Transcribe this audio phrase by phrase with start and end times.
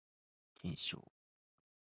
[0.57, 1.05] 検証